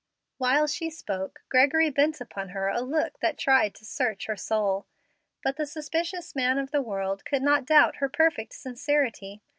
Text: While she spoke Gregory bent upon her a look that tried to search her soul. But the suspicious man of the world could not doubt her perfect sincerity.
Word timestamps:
While 0.39 0.65
she 0.65 0.89
spoke 0.89 1.43
Gregory 1.47 1.91
bent 1.91 2.19
upon 2.19 2.49
her 2.49 2.69
a 2.69 2.81
look 2.81 3.19
that 3.19 3.37
tried 3.37 3.75
to 3.75 3.85
search 3.85 4.25
her 4.25 4.35
soul. 4.35 4.87
But 5.43 5.57
the 5.57 5.67
suspicious 5.67 6.33
man 6.35 6.57
of 6.57 6.71
the 6.71 6.81
world 6.81 7.23
could 7.23 7.43
not 7.43 7.67
doubt 7.67 7.97
her 7.97 8.09
perfect 8.09 8.53
sincerity. 8.53 9.43